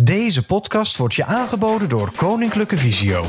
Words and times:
Deze 0.00 0.46
podcast 0.46 0.96
wordt 0.96 1.14
je 1.14 1.24
aangeboden 1.24 1.88
door 1.88 2.12
Koninklijke 2.16 2.76
Visio. 2.76 3.24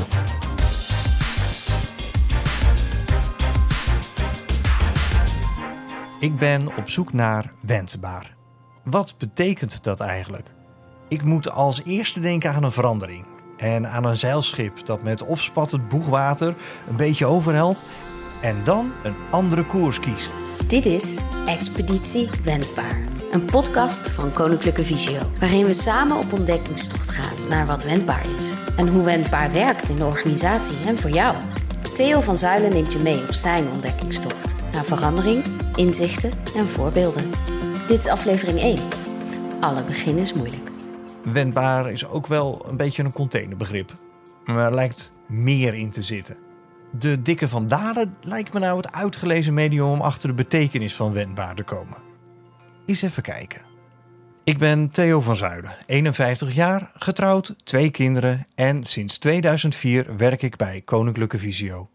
Ik 6.20 6.38
ben 6.38 6.76
op 6.76 6.90
zoek 6.90 7.12
naar 7.12 7.52
wendbaar. 7.62 8.36
Wat 8.84 9.14
betekent 9.18 9.84
dat 9.84 10.00
eigenlijk? 10.00 10.48
Ik 11.08 11.22
moet 11.22 11.50
als 11.50 11.82
eerste 11.84 12.20
denken 12.20 12.52
aan 12.52 12.62
een 12.62 12.72
verandering. 12.72 13.26
En 13.56 13.86
aan 13.86 14.04
een 14.04 14.18
zeilschip 14.18 14.86
dat 14.86 15.02
met 15.02 15.22
opspattend 15.22 15.88
boegwater 15.88 16.54
een 16.88 16.96
beetje 16.96 17.26
overhelt 17.26 17.84
en 18.42 18.56
dan 18.64 18.90
een 19.04 19.16
andere 19.30 19.64
koers 19.64 20.00
kiest. 20.00 20.32
Dit 20.66 20.86
is 20.86 21.20
Expeditie 21.46 22.28
Wendbaar. 22.44 23.19
Een 23.30 23.44
podcast 23.44 24.10
van 24.10 24.32
Koninklijke 24.32 24.84
Visio. 24.84 25.20
Waarin 25.40 25.64
we 25.64 25.72
samen 25.72 26.16
op 26.16 26.32
ontdekkingstocht 26.32 27.10
gaan 27.10 27.48
naar 27.48 27.66
wat 27.66 27.84
wendbaar 27.84 28.26
is. 28.36 28.52
En 28.76 28.88
hoe 28.88 29.04
wendbaar 29.04 29.52
werkt 29.52 29.88
in 29.88 29.96
de 29.96 30.04
organisatie 30.04 30.86
en 30.86 30.96
voor 30.96 31.10
jou. 31.10 31.36
Theo 31.94 32.20
van 32.20 32.38
Zuilen 32.38 32.70
neemt 32.70 32.92
je 32.92 32.98
mee 32.98 33.22
op 33.22 33.32
zijn 33.32 33.68
ontdekkingstocht. 33.68 34.54
Naar 34.72 34.84
verandering, 34.84 35.44
inzichten 35.74 36.30
en 36.56 36.66
voorbeelden. 36.66 37.30
Dit 37.88 37.98
is 37.98 38.06
aflevering 38.06 38.58
1. 38.58 38.78
Alle 39.60 39.84
begin 39.84 40.16
is 40.16 40.32
moeilijk. 40.32 40.70
Wendbaar 41.24 41.90
is 41.90 42.06
ook 42.06 42.26
wel 42.26 42.66
een 42.68 42.76
beetje 42.76 43.02
een 43.02 43.12
containerbegrip. 43.12 43.92
Maar 44.44 44.66
er 44.66 44.74
lijkt 44.74 45.10
meer 45.26 45.74
in 45.74 45.90
te 45.90 46.02
zitten. 46.02 46.36
De 46.98 47.22
dikke 47.22 47.48
van 47.48 47.68
Dalen 47.68 48.16
lijkt 48.20 48.52
me 48.52 48.60
nou 48.60 48.76
het 48.76 48.92
uitgelezen 48.92 49.54
medium 49.54 49.86
om 49.86 50.00
achter 50.00 50.28
de 50.28 50.34
betekenis 50.34 50.94
van 50.94 51.12
wendbaar 51.12 51.54
te 51.54 51.62
komen. 51.62 52.09
Eens 52.90 53.02
even 53.02 53.22
kijken. 53.22 53.60
Ik 54.44 54.58
ben 54.58 54.90
Theo 54.90 55.20
van 55.20 55.36
Zuiden, 55.36 55.70
51 55.86 56.54
jaar, 56.54 56.90
getrouwd, 56.94 57.54
twee 57.64 57.90
kinderen 57.90 58.46
en 58.54 58.84
sinds 58.84 59.18
2004 59.18 60.16
werk 60.16 60.42
ik 60.42 60.56
bij 60.56 60.80
Koninklijke 60.80 61.38
Visio. 61.38 61.88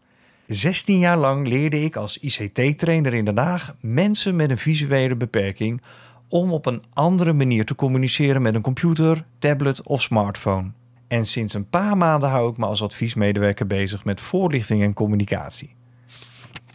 16 0.46 0.98
jaar 0.98 1.16
lang 1.16 1.46
leerde 1.46 1.82
ik 1.82 1.96
als 1.96 2.18
ICT-trainer 2.18 3.14
in 3.14 3.24
Den 3.24 3.38
Haag 3.38 3.74
mensen 3.80 4.36
met 4.36 4.50
een 4.50 4.58
visuele 4.58 5.16
beperking 5.16 5.82
om 6.28 6.52
op 6.52 6.66
een 6.66 6.82
andere 6.92 7.32
manier 7.32 7.64
te 7.64 7.74
communiceren 7.74 8.42
met 8.42 8.54
een 8.54 8.62
computer, 8.62 9.24
tablet 9.38 9.82
of 9.82 10.02
smartphone. 10.02 10.70
En 11.08 11.26
sinds 11.26 11.54
een 11.54 11.68
paar 11.68 11.96
maanden 11.96 12.28
hou 12.28 12.50
ik 12.50 12.56
me 12.56 12.66
als 12.66 12.82
adviesmedewerker 12.82 13.66
bezig 13.66 14.04
met 14.04 14.20
voorlichting 14.20 14.82
en 14.82 14.94
communicatie. 14.94 15.74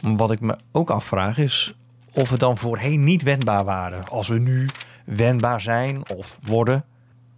Wat 0.02 0.32
ik 0.32 0.40
me 0.40 0.58
ook 0.72 0.90
afvraag 0.90 1.38
is 1.38 1.76
of 2.14 2.30
we 2.30 2.38
dan 2.38 2.58
voorheen 2.58 3.04
niet 3.04 3.24
wendbaar 3.24 3.64
waren, 3.64 4.08
als 4.08 4.28
we 4.28 4.40
nu 4.40 4.68
wendbaar 5.06 5.62
zijn 5.62 6.10
of 6.10 6.40
worden. 6.44 6.84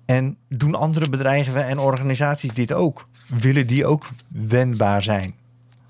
En 0.06 0.38
doen 0.48 0.76
andere 0.76 1.10
bedrijven 1.10 1.66
en 1.66 1.80
organisaties 1.80 2.54
dit 2.54 2.74
ook? 2.74 3.08
Willen 3.28 3.68
die 3.68 3.86
ook 3.86 4.10
wendbaar 4.28 5.04
zijn? 5.04 5.34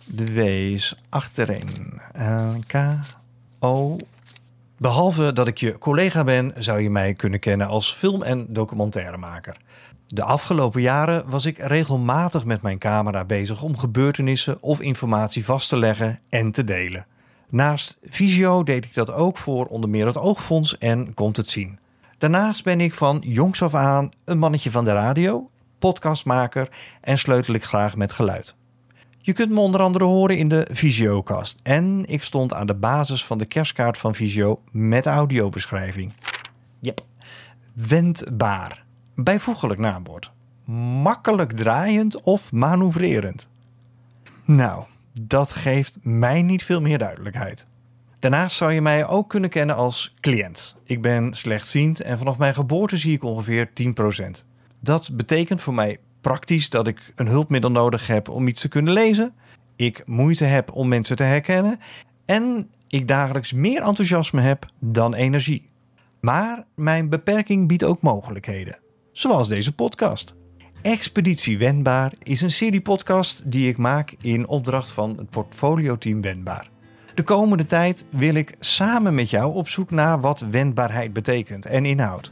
De 0.06 0.34
W 0.34 0.38
is 0.48 0.96
achterin. 1.10 2.02
K, 2.68 2.74
O. 3.60 3.98
Behalve 4.78 5.34
dat 5.34 5.48
ik 5.48 5.58
je 5.58 5.78
collega 5.78 6.24
ben, 6.24 6.54
zou 6.58 6.82
je 6.82 6.90
mij 6.90 7.14
kunnen 7.14 7.40
kennen 7.40 7.68
als 7.68 7.94
film- 7.94 8.24
en 8.24 8.46
documentairemaker. 8.50 9.58
De 10.08 10.24
afgelopen 10.24 10.82
jaren 10.82 11.30
was 11.30 11.46
ik 11.46 11.58
regelmatig 11.58 12.46
met 12.46 12.62
mijn 12.62 12.78
camera 12.78 13.26
bezig 13.26 13.62
om 13.62 13.78
gebeurtenissen 13.78 14.62
of 14.62 14.82
informatie 14.82 15.46
vast 15.46 15.70
te 15.70 15.78
leggen 15.78 16.20
en 16.30 16.52
te 16.52 16.64
delen. 16.64 17.06
Naast 17.54 17.98
Visio 18.04 18.64
deed 18.64 18.86
ik 18.86 18.94
dat 18.94 19.12
ook 19.12 19.38
voor 19.38 19.66
onder 19.66 19.90
meer 19.90 20.06
het 20.06 20.18
Oogfonds 20.18 20.78
en 20.78 21.14
Komt 21.14 21.38
het 21.38 21.50
Zien. 21.50 21.80
Daarnaast 22.18 22.64
ben 22.64 22.82
ik 22.82 22.94
van 22.94 23.22
jongs 23.26 23.62
af 23.62 23.74
aan 23.74 24.10
een 24.26 24.38
mannetje 24.38 24.72
van 24.72 24.84
de 24.84 24.92
radio, 24.92 25.50
podcastmaker 25.80 26.70
en 27.02 27.18
sleutel 27.18 27.54
ik 27.54 27.64
graag 27.64 27.96
met 27.96 28.14
geluid. 28.14 28.56
Je 29.18 29.34
kunt 29.34 29.52
me 29.52 29.60
onder 29.60 29.82
andere 29.82 30.06
horen 30.06 30.38
in 30.38 30.48
de 30.48 30.68
Visiocast 30.72 31.60
en 31.64 32.06
ik 32.06 32.24
stond 32.24 32.54
aan 32.54 32.68
de 32.68 32.76
basis 32.76 33.26
van 33.26 33.38
de 33.38 33.46
kerstkaart 33.46 33.98
van 33.98 34.16
Visio 34.16 34.62
met 34.72 35.06
audiobeschrijving. 35.06 36.14
Yep. 36.80 37.02
Wendbaar. 37.74 38.86
Bijvoeglijk 39.16 39.80
naamwoord. 39.80 40.32
Makkelijk 41.02 41.52
draaiend 41.52 42.22
of 42.22 42.52
manoeuvrerend. 42.52 43.50
Nou, 44.46 44.84
dat 45.22 45.52
geeft 45.52 45.98
mij 46.02 46.42
niet 46.42 46.64
veel 46.64 46.82
meer 46.82 46.98
duidelijkheid. 46.98 47.66
Daarnaast 48.20 48.56
zou 48.56 48.72
je 48.72 48.82
mij 48.82 49.08
ook 49.08 49.30
kunnen 49.30 49.50
kennen 49.50 49.76
als 49.76 50.14
cliënt. 50.20 50.76
Ik 50.84 51.02
ben 51.02 51.34
slechtziend 51.34 52.02
en 52.02 52.18
vanaf 52.18 52.38
mijn 52.38 52.54
geboorte 52.54 52.98
zie 52.98 53.14
ik 53.14 53.24
ongeveer 53.24 53.70
10%. 53.70 54.46
Dat 54.80 55.10
betekent 55.14 55.62
voor 55.62 55.74
mij 55.74 56.00
praktisch 56.22 56.70
dat 56.70 56.88
ik 56.88 57.14
een 57.16 57.28
hulpmiddel 57.28 57.72
nodig 57.72 58.08
heb 58.08 58.30
om 58.30 58.48
iets 58.48 58.62
te 58.62 58.68
kunnen 58.68 58.94
lezen, 58.94 59.34
ik 59.76 60.08
moeite 60.08 60.44
heb 60.44 60.72
om 60.72 60.88
mensen 60.88 61.16
te 61.16 61.24
herkennen 61.24 61.80
en 62.26 62.70
ik 62.88 63.08
dagelijks 63.08 63.54
meer 63.54 63.82
enthousiasme 63.82 64.42
heb 64.42 64.66
dan 64.80 65.14
energie. 65.14 65.70
Maar 66.22 66.66
mijn 66.76 67.10
beperking 67.10 67.68
biedt 67.68 67.84
ook 67.84 68.02
mogelijkheden, 68.02 68.80
zoals 69.12 69.48
deze 69.48 69.76
podcast. 69.76 70.36
Expeditie 70.84 71.58
Wendbaar 71.58 72.14
is 72.24 72.42
een 72.42 72.52
serie 72.52 72.82
podcast 72.82 73.52
die 73.52 73.68
ik 73.68 73.78
maak 73.78 74.16
in 74.22 74.48
opdracht 74.48 74.92
van 74.92 75.18
het 75.18 75.30
portfolio-team 75.30 76.22
Wendbaar. 76.22 76.70
De 77.16 77.24
komende 77.24 77.66
tijd 77.66 78.06
wil 78.10 78.34
ik 78.34 78.56
samen 78.60 79.16
met 79.16 79.30
jou 79.30 79.54
op 79.54 79.70
zoek 79.70 79.92
naar 79.92 80.22
wat 80.22 80.46
wendbaarheid 80.52 81.14
betekent 81.14 81.66
en 81.66 81.86
inhoudt. 81.86 82.32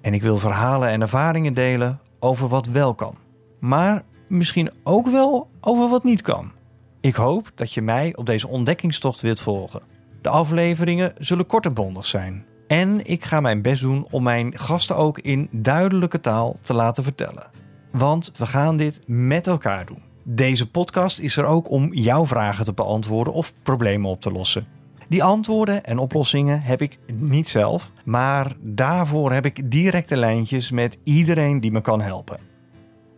En 0.00 0.14
ik 0.14 0.22
wil 0.22 0.38
verhalen 0.38 0.88
en 0.88 1.00
ervaringen 1.00 1.54
delen 1.54 2.00
over 2.18 2.48
wat 2.48 2.66
wel 2.66 2.94
kan, 2.94 3.14
maar 3.60 4.02
misschien 4.26 4.70
ook 4.82 5.08
wel 5.08 5.48
over 5.60 5.88
wat 5.88 6.04
niet 6.04 6.22
kan. 6.22 6.52
Ik 7.00 7.14
hoop 7.14 7.50
dat 7.54 7.72
je 7.72 7.82
mij 7.82 8.16
op 8.16 8.26
deze 8.26 8.48
ontdekkingstocht 8.48 9.20
wilt 9.20 9.40
volgen. 9.40 9.82
De 10.22 10.28
afleveringen 10.28 11.12
zullen 11.18 11.46
kort 11.46 11.66
en 11.66 11.74
bondig 11.74 12.06
zijn. 12.06 12.44
En 12.66 13.06
ik 13.06 13.24
ga 13.24 13.40
mijn 13.40 13.62
best 13.62 13.80
doen 13.80 14.06
om 14.10 14.22
mijn 14.22 14.58
gasten 14.58 14.96
ook 14.96 15.18
in 15.18 15.48
duidelijke 15.50 16.20
taal 16.20 16.56
te 16.62 16.74
laten 16.74 17.04
vertellen. 17.04 17.66
Want 17.90 18.30
we 18.36 18.46
gaan 18.46 18.76
dit 18.76 19.02
met 19.06 19.46
elkaar 19.46 19.86
doen. 19.86 20.02
Deze 20.22 20.70
podcast 20.70 21.18
is 21.18 21.36
er 21.36 21.44
ook 21.44 21.70
om 21.70 21.94
jouw 21.94 22.26
vragen 22.26 22.64
te 22.64 22.72
beantwoorden 22.72 23.32
of 23.32 23.52
problemen 23.62 24.10
op 24.10 24.20
te 24.20 24.32
lossen. 24.32 24.66
Die 25.08 25.22
antwoorden 25.22 25.84
en 25.84 25.98
oplossingen 25.98 26.60
heb 26.60 26.82
ik 26.82 26.98
niet 27.12 27.48
zelf, 27.48 27.92
maar 28.04 28.52
daarvoor 28.60 29.32
heb 29.32 29.44
ik 29.44 29.70
directe 29.70 30.16
lijntjes 30.16 30.70
met 30.70 30.98
iedereen 31.04 31.60
die 31.60 31.72
me 31.72 31.80
kan 31.80 32.00
helpen. 32.00 32.38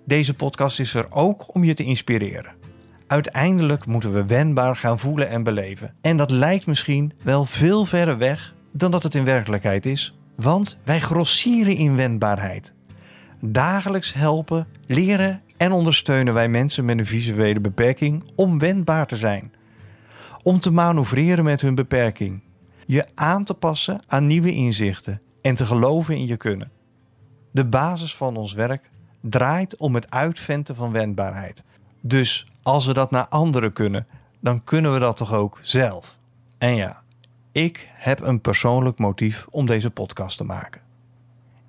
Deze 0.06 0.34
podcast 0.34 0.80
is 0.80 0.94
er 0.94 1.06
ook 1.10 1.54
om 1.54 1.64
je 1.64 1.74
te 1.74 1.84
inspireren. 1.84 2.54
Uiteindelijk 3.06 3.86
moeten 3.86 4.12
we 4.12 4.26
wendbaar 4.26 4.76
gaan 4.76 4.98
voelen 4.98 5.28
en 5.28 5.42
beleven. 5.42 5.94
En 6.00 6.16
dat 6.16 6.30
lijkt 6.30 6.66
misschien 6.66 7.12
wel 7.22 7.44
veel 7.44 7.84
verder 7.84 8.18
weg 8.18 8.54
dan 8.72 8.90
dat 8.90 9.02
het 9.02 9.14
in 9.14 9.24
werkelijkheid 9.24 9.86
is, 9.86 10.18
want 10.36 10.78
wij 10.84 11.00
grossieren 11.00 11.76
in 11.76 11.96
wendbaarheid. 11.96 12.74
Dagelijks 13.40 14.12
helpen, 14.12 14.66
leren 14.86 15.42
en 15.56 15.72
ondersteunen 15.72 16.34
wij 16.34 16.48
mensen 16.48 16.84
met 16.84 16.98
een 16.98 17.06
visuele 17.06 17.60
beperking 17.60 18.24
om 18.34 18.58
wendbaar 18.58 19.06
te 19.06 19.16
zijn. 19.16 19.52
Om 20.42 20.58
te 20.58 20.70
manoeuvreren 20.70 21.44
met 21.44 21.60
hun 21.60 21.74
beperking. 21.74 22.42
Je 22.86 23.04
aan 23.14 23.44
te 23.44 23.54
passen 23.54 24.00
aan 24.06 24.26
nieuwe 24.26 24.52
inzichten 24.52 25.20
en 25.42 25.54
te 25.54 25.66
geloven 25.66 26.16
in 26.16 26.26
je 26.26 26.36
kunnen. 26.36 26.70
De 27.50 27.64
basis 27.66 28.16
van 28.16 28.36
ons 28.36 28.52
werk 28.52 28.90
draait 29.20 29.76
om 29.76 29.94
het 29.94 30.10
uitventen 30.10 30.74
van 30.74 30.92
wendbaarheid. 30.92 31.62
Dus 32.00 32.52
als 32.62 32.86
we 32.86 32.92
dat 32.92 33.10
naar 33.10 33.28
anderen 33.28 33.72
kunnen, 33.72 34.06
dan 34.40 34.64
kunnen 34.64 34.92
we 34.92 34.98
dat 34.98 35.16
toch 35.16 35.32
ook 35.32 35.58
zelf. 35.62 36.18
En 36.58 36.74
ja, 36.74 37.02
ik 37.52 37.88
heb 37.92 38.20
een 38.20 38.40
persoonlijk 38.40 38.98
motief 38.98 39.46
om 39.50 39.66
deze 39.66 39.90
podcast 39.90 40.36
te 40.36 40.44
maken. 40.44 40.89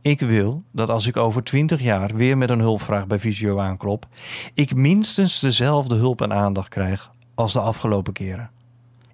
Ik 0.02 0.20
wil 0.20 0.64
dat 0.72 0.90
als 0.90 1.08
ik 1.08 1.18
over 1.18 1.44
20 1.44 1.82
jaar 1.82 2.16
weer 2.16 2.38
met 2.38 2.50
een 2.50 2.60
hulpvraag 2.60 3.08
bij 3.08 3.20
Visio 3.20 3.60
aanklop, 3.60 4.08
ik 4.54 4.76
minstens 4.76 5.40
dezelfde 5.40 5.96
hulp 5.96 6.22
en 6.22 6.34
aandacht 6.34 6.70
krijg 6.70 7.12
als 7.36 7.54
de 7.54 7.60
afgelopen 7.60 8.14
keren. 8.14 8.50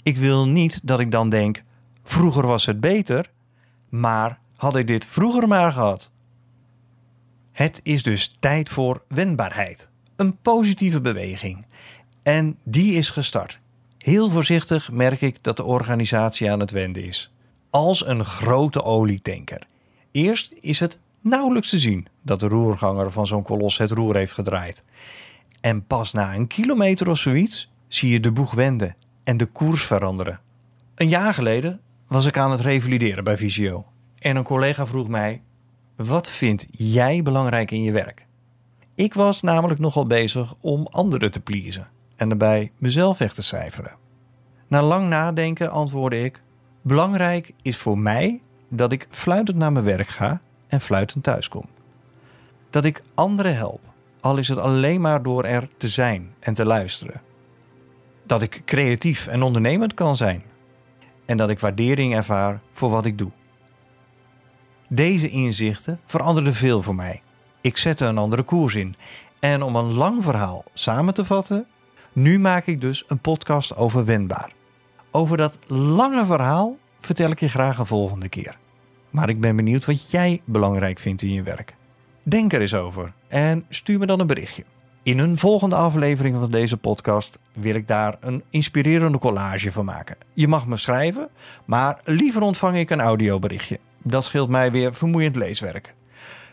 Ik 0.03 0.17
wil 0.17 0.47
niet 0.47 0.79
dat 0.83 0.99
ik 0.99 1.11
dan 1.11 1.29
denk: 1.29 1.63
vroeger 2.03 2.47
was 2.47 2.65
het 2.65 2.79
beter, 2.79 3.31
maar 3.89 4.39
had 4.55 4.75
ik 4.75 4.87
dit 4.87 5.05
vroeger 5.05 5.47
maar 5.47 5.71
gehad. 5.71 6.11
Het 7.51 7.79
is 7.83 8.03
dus 8.03 8.31
tijd 8.39 8.69
voor 8.69 9.03
wendbaarheid, 9.07 9.87
een 10.15 10.37
positieve 10.41 11.01
beweging. 11.01 11.65
En 12.23 12.57
die 12.63 12.93
is 12.93 13.09
gestart. 13.09 13.59
Heel 13.97 14.29
voorzichtig 14.29 14.91
merk 14.91 15.21
ik 15.21 15.43
dat 15.43 15.57
de 15.57 15.63
organisatie 15.63 16.51
aan 16.51 16.59
het 16.59 16.71
wenden 16.71 17.03
is. 17.03 17.31
Als 17.69 18.05
een 18.05 18.25
grote 18.25 18.83
olietanker. 18.83 19.67
Eerst 20.17 20.53
is 20.61 20.79
het 20.79 20.99
nauwelijks 21.21 21.69
te 21.69 21.77
zien 21.77 22.07
dat 22.21 22.39
de 22.39 22.47
roerganger 22.47 23.11
van 23.11 23.27
zo'n 23.27 23.43
kolos 23.43 23.77
het 23.77 23.91
roer 23.91 24.15
heeft 24.15 24.33
gedraaid. 24.33 24.83
En 25.61 25.85
pas 25.85 26.13
na 26.13 26.35
een 26.35 26.47
kilometer 26.47 27.09
of 27.09 27.17
zoiets 27.17 27.71
zie 27.87 28.09
je 28.09 28.19
de 28.19 28.31
boeg 28.31 28.53
wenden 28.53 28.95
en 29.23 29.37
de 29.37 29.45
koers 29.45 29.85
veranderen. 29.85 30.39
Een 30.95 31.09
jaar 31.09 31.33
geleden 31.33 31.81
was 32.07 32.25
ik 32.25 32.37
aan 32.37 32.51
het 32.51 32.59
revalideren 32.59 33.23
bij 33.23 33.37
Visio. 33.37 33.85
En 34.19 34.35
een 34.35 34.43
collega 34.43 34.87
vroeg 34.87 35.07
mij: 35.07 35.41
Wat 35.95 36.29
vind 36.29 36.67
jij 36.71 37.23
belangrijk 37.23 37.71
in 37.71 37.83
je 37.83 37.91
werk? 37.91 38.25
Ik 38.95 39.13
was 39.13 39.41
namelijk 39.41 39.79
nogal 39.79 40.07
bezig 40.07 40.55
om 40.59 40.87
anderen 40.91 41.31
te 41.31 41.39
pleasen 41.39 41.87
en 42.15 42.29
daarbij 42.29 42.71
mezelf 42.77 43.17
weg 43.17 43.33
te 43.33 43.41
cijferen. 43.41 43.95
Na 44.67 44.83
lang 44.83 45.09
nadenken 45.09 45.71
antwoordde 45.71 46.23
ik: 46.23 46.41
Belangrijk 46.81 47.53
is 47.61 47.77
voor 47.77 47.97
mij 47.97 48.41
dat 48.67 48.91
ik 48.91 49.07
fluitend 49.09 49.57
naar 49.57 49.71
mijn 49.71 49.85
werk 49.85 50.07
ga 50.07 50.41
en 50.67 50.81
fluitend 50.81 51.23
thuiskom. 51.23 51.65
Dat 52.69 52.85
ik 52.85 53.03
anderen 53.13 53.55
help, 53.55 53.81
al 54.19 54.37
is 54.37 54.47
het 54.47 54.57
alleen 54.57 55.01
maar 55.01 55.23
door 55.23 55.43
er 55.43 55.69
te 55.77 55.87
zijn 55.87 56.33
en 56.39 56.53
te 56.53 56.65
luisteren. 56.65 57.21
Dat 58.23 58.41
ik 58.41 58.61
creatief 58.65 59.27
en 59.27 59.41
ondernemend 59.41 59.93
kan 59.93 60.15
zijn. 60.15 60.43
En 61.25 61.37
dat 61.37 61.49
ik 61.49 61.59
waardering 61.59 62.15
ervaar 62.15 62.59
voor 62.71 62.89
wat 62.89 63.05
ik 63.05 63.17
doe. 63.17 63.31
Deze 64.89 65.29
inzichten 65.29 65.99
veranderden 66.05 66.53
veel 66.53 66.81
voor 66.81 66.95
mij. 66.95 67.21
Ik 67.61 67.77
zette 67.77 68.05
een 68.05 68.17
andere 68.17 68.43
koers 68.43 68.75
in. 68.75 68.95
En 69.39 69.63
om 69.63 69.75
een 69.75 69.93
lang 69.93 70.23
verhaal 70.23 70.63
samen 70.73 71.13
te 71.13 71.25
vatten, 71.25 71.65
nu 72.13 72.39
maak 72.39 72.65
ik 72.65 72.81
dus 72.81 73.03
een 73.07 73.19
podcast 73.19 73.75
over 73.75 74.05
wendbaar. 74.05 74.51
Over 75.11 75.37
dat 75.37 75.57
lange 75.67 76.25
verhaal 76.25 76.77
vertel 77.07 77.31
ik 77.31 77.39
je 77.39 77.49
graag 77.49 77.77
een 77.77 77.85
volgende 77.85 78.29
keer. 78.29 78.57
Maar 79.09 79.29
ik 79.29 79.41
ben 79.41 79.55
benieuwd 79.55 79.85
wat 79.85 80.11
jij 80.11 80.41
belangrijk 80.45 80.99
vindt 80.99 81.21
in 81.21 81.33
je 81.33 81.43
werk. 81.43 81.75
Denk 82.23 82.53
er 82.53 82.61
eens 82.61 82.73
over 82.73 83.13
en 83.27 83.65
stuur 83.69 83.99
me 83.99 84.05
dan 84.05 84.19
een 84.19 84.27
berichtje. 84.27 84.63
In 85.03 85.19
een 85.19 85.37
volgende 85.37 85.75
aflevering 85.75 86.37
van 86.39 86.51
deze 86.51 86.77
podcast 86.77 87.39
wil 87.53 87.75
ik 87.75 87.87
daar 87.87 88.17
een 88.19 88.43
inspirerende 88.49 89.17
collage 89.17 89.71
van 89.71 89.85
maken. 89.85 90.17
Je 90.33 90.47
mag 90.47 90.67
me 90.67 90.77
schrijven, 90.77 91.29
maar 91.65 91.99
liever 92.03 92.41
ontvang 92.41 92.77
ik 92.77 92.89
een 92.89 93.01
audioberichtje. 93.01 93.79
Dat 94.03 94.23
scheelt 94.23 94.49
mij 94.49 94.71
weer 94.71 94.93
vermoeiend 94.93 95.35
leeswerk. 95.35 95.93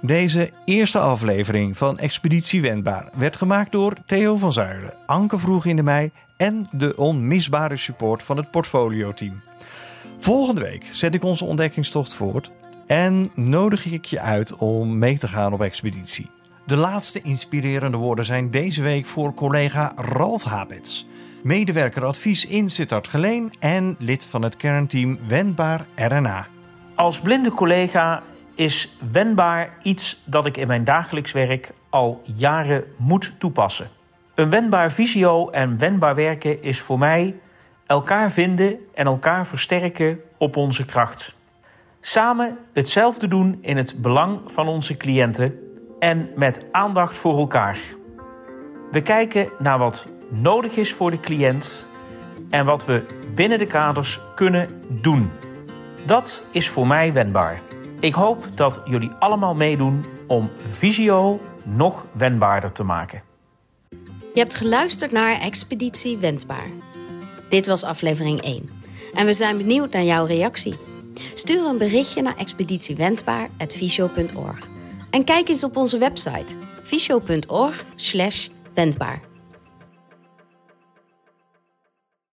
Deze 0.00 0.50
eerste 0.64 0.98
aflevering 0.98 1.76
van 1.76 1.98
Expeditie 1.98 2.62
Wendbaar 2.62 3.08
werd 3.14 3.36
gemaakt 3.36 3.72
door 3.72 3.92
Theo 4.06 4.36
van 4.36 4.52
Zuilen, 4.52 4.94
Anke 5.06 5.38
Vroeg 5.38 5.64
in 5.66 5.76
de 5.76 5.82
Mei 5.82 6.10
en 6.36 6.68
de 6.70 6.96
onmisbare 6.96 7.76
support 7.76 8.22
van 8.22 8.36
het 8.36 8.50
portfolio-team. 8.50 9.40
Volgende 10.18 10.60
week 10.60 10.84
zet 10.90 11.14
ik 11.14 11.24
onze 11.24 11.44
ontdekkingstocht 11.44 12.14
voort 12.14 12.50
en 12.86 13.30
nodig 13.34 13.84
ik 13.84 14.04
je 14.04 14.20
uit 14.20 14.54
om 14.54 14.98
mee 14.98 15.18
te 15.18 15.28
gaan 15.28 15.52
op 15.52 15.60
expeditie. 15.62 16.30
De 16.66 16.76
laatste 16.76 17.22
inspirerende 17.22 17.96
woorden 17.96 18.24
zijn 18.24 18.50
deze 18.50 18.82
week 18.82 19.06
voor 19.06 19.34
collega 19.34 19.92
Ralf 19.96 20.42
Habits, 20.42 21.06
medewerker 21.42 22.04
advies 22.04 22.46
in 22.46 22.70
Sittard 22.70 23.08
Geleen 23.08 23.52
en 23.58 23.96
lid 23.98 24.24
van 24.24 24.42
het 24.42 24.56
kernteam 24.56 25.18
Wendbaar 25.28 25.86
RNA. 25.94 26.46
Als 26.94 27.20
blinde 27.20 27.50
collega 27.50 28.22
is 28.56 28.96
wendbaar 29.12 29.70
iets 29.82 30.22
dat 30.24 30.46
ik 30.46 30.56
in 30.56 30.66
mijn 30.66 30.84
dagelijks 30.84 31.32
werk 31.32 31.72
al 31.88 32.22
jaren 32.24 32.84
moet 32.96 33.32
toepassen. 33.38 33.88
Een 34.34 34.50
wendbaar 34.50 34.92
visio 34.92 35.50
en 35.50 35.78
wendbaar 35.78 36.14
werken 36.14 36.62
is 36.62 36.80
voor 36.80 36.98
mij 36.98 37.34
elkaar 37.86 38.30
vinden 38.30 38.76
en 38.94 39.06
elkaar 39.06 39.46
versterken 39.46 40.20
op 40.38 40.56
onze 40.56 40.84
kracht. 40.84 41.34
Samen 42.00 42.58
hetzelfde 42.72 43.28
doen 43.28 43.58
in 43.60 43.76
het 43.76 44.02
belang 44.02 44.40
van 44.46 44.68
onze 44.68 44.96
cliënten 44.96 45.58
en 45.98 46.28
met 46.36 46.66
aandacht 46.72 47.16
voor 47.16 47.38
elkaar. 47.38 47.78
We 48.90 49.02
kijken 49.02 49.48
naar 49.58 49.78
wat 49.78 50.06
nodig 50.28 50.76
is 50.76 50.92
voor 50.92 51.10
de 51.10 51.20
cliënt 51.20 51.86
en 52.50 52.64
wat 52.64 52.84
we 52.84 53.06
binnen 53.34 53.58
de 53.58 53.66
kaders 53.66 54.20
kunnen 54.34 54.68
doen. 54.88 55.30
Dat 56.06 56.42
is 56.50 56.68
voor 56.68 56.86
mij 56.86 57.12
wendbaar. 57.12 57.60
Ik 58.00 58.14
hoop 58.14 58.48
dat 58.54 58.80
jullie 58.84 59.10
allemaal 59.18 59.54
meedoen 59.54 60.04
om 60.26 60.50
Visio 60.70 61.40
nog 61.62 62.06
wendbaarder 62.12 62.72
te 62.72 62.82
maken. 62.82 63.22
Je 64.34 64.42
hebt 64.42 64.54
geluisterd 64.54 65.12
naar 65.12 65.40
Expeditie 65.40 66.18
Wendbaar. 66.18 66.70
Dit 67.48 67.66
was 67.66 67.84
aflevering 67.84 68.40
1. 68.40 68.68
En 69.14 69.26
we 69.26 69.32
zijn 69.32 69.56
benieuwd 69.56 69.92
naar 69.92 70.04
jouw 70.04 70.24
reactie. 70.24 70.74
Stuur 71.34 71.66
een 71.66 71.78
berichtje 71.78 72.22
naar 72.22 72.36
expeditiewendbaar.visio.org. 72.36 74.58
En 75.10 75.24
kijk 75.24 75.48
eens 75.48 75.64
op 75.64 75.76
onze 75.76 75.98
website 75.98 76.54
visio.org/wendbaar. 76.82 79.25